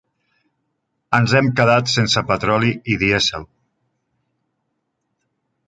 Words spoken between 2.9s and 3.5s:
i dièsel.